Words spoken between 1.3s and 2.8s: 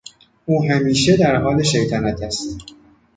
حال شیطنت است.